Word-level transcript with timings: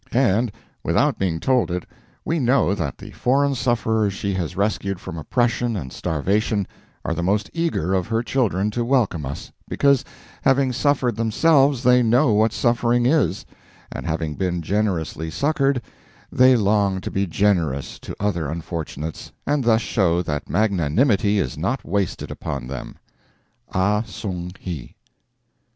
And, 0.13 0.51
without 0.83 1.19
being 1.19 1.39
told 1.39 1.69
it, 1.69 1.85
we 2.25 2.39
know 2.39 2.73
that 2.73 2.97
the 2.97 3.11
foreign 3.11 3.53
sufferers 3.53 4.13
she 4.13 4.33
has 4.33 4.57
rescued 4.57 4.99
from 4.99 5.15
oppression 5.15 5.75
and 5.77 5.93
starvation 5.93 6.65
are 7.05 7.13
the 7.13 7.21
most 7.21 7.51
eager 7.53 7.93
of 7.93 8.07
her 8.07 8.23
children 8.23 8.71
to 8.71 8.83
welcome 8.83 9.27
us, 9.27 9.51
because, 9.67 10.03
having 10.41 10.73
suffered 10.73 11.15
themselves, 11.15 11.83
they 11.83 12.01
know 12.01 12.33
what 12.33 12.51
suffering 12.51 13.05
is, 13.05 13.45
and 13.91 14.07
having 14.07 14.33
been 14.33 14.63
generously 14.63 15.29
succored, 15.29 15.79
they 16.31 16.55
long 16.55 16.99
to 17.01 17.11
be 17.11 17.27
generous 17.27 17.99
to 17.99 18.15
other 18.19 18.47
unfortunates 18.49 19.31
and 19.45 19.63
thus 19.63 19.81
show 19.83 20.23
that 20.23 20.49
magnanimity 20.49 21.37
is 21.37 21.59
not 21.59 21.85
wasted 21.85 22.31
upon 22.31 22.65
them. 22.65 22.95
AH 23.71 24.01
SONG 24.01 24.51
HI. 24.65 24.95